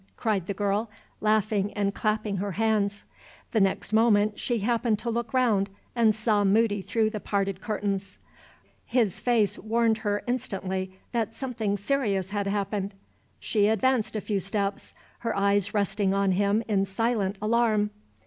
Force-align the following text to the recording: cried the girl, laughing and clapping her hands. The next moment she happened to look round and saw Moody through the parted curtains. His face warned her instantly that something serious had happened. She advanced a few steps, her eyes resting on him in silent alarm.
cried 0.17 0.47
the 0.47 0.53
girl, 0.55 0.89
laughing 1.19 1.71
and 1.73 1.93
clapping 1.93 2.37
her 2.37 2.53
hands. 2.53 3.05
The 3.51 3.59
next 3.59 3.93
moment 3.93 4.39
she 4.39 4.57
happened 4.61 4.97
to 4.97 5.11
look 5.11 5.31
round 5.31 5.69
and 5.95 6.15
saw 6.15 6.43
Moody 6.43 6.81
through 6.81 7.11
the 7.11 7.19
parted 7.19 7.61
curtains. 7.61 8.17
His 8.87 9.19
face 9.19 9.59
warned 9.59 9.99
her 9.99 10.23
instantly 10.25 10.97
that 11.11 11.35
something 11.35 11.77
serious 11.77 12.31
had 12.31 12.47
happened. 12.47 12.95
She 13.39 13.67
advanced 13.67 14.15
a 14.15 14.21
few 14.21 14.39
steps, 14.39 14.95
her 15.19 15.37
eyes 15.37 15.71
resting 15.71 16.15
on 16.15 16.31
him 16.31 16.63
in 16.67 16.85
silent 16.85 17.37
alarm. 17.39 17.91